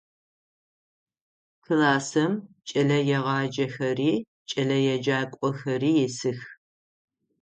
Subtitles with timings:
[1.63, 2.31] Классым
[2.67, 4.13] кӏэлэегъаджэхэри
[4.49, 6.39] кӏэлэеджакӏохэри исых.